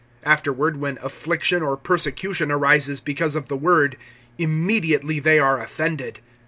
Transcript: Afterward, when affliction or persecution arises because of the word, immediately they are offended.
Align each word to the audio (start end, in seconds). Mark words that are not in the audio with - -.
Afterward, 0.23 0.77
when 0.77 0.97
affliction 1.03 1.61
or 1.61 1.77
persecution 1.77 2.51
arises 2.51 2.99
because 2.99 3.35
of 3.35 3.49
the 3.49 3.55
word, 3.55 3.97
immediately 4.39 5.19
they 5.19 5.37
are 5.37 5.61
offended. 5.61 6.21